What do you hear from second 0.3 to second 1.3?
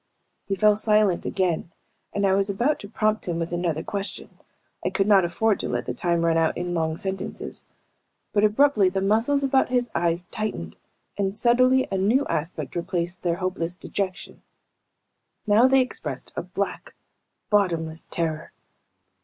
He fell silent